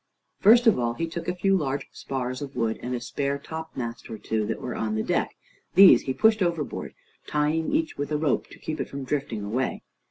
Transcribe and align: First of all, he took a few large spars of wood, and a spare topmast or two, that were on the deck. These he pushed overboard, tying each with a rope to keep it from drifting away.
First 0.39 0.65
of 0.65 0.79
all, 0.79 0.95
he 0.95 1.05
took 1.05 1.27
a 1.27 1.35
few 1.35 1.55
large 1.55 1.87
spars 1.91 2.41
of 2.41 2.55
wood, 2.55 2.79
and 2.81 2.95
a 2.95 2.99
spare 2.99 3.37
topmast 3.37 4.09
or 4.09 4.17
two, 4.17 4.47
that 4.47 4.59
were 4.59 4.73
on 4.73 4.95
the 4.95 5.03
deck. 5.03 5.35
These 5.75 6.01
he 6.01 6.13
pushed 6.15 6.41
overboard, 6.41 6.95
tying 7.27 7.71
each 7.71 7.99
with 7.99 8.11
a 8.11 8.17
rope 8.17 8.47
to 8.47 8.57
keep 8.57 8.81
it 8.81 8.89
from 8.89 9.03
drifting 9.03 9.43
away. 9.43 9.83